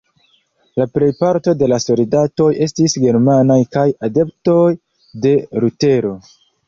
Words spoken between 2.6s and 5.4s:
estis germanaj kaj adeptoj de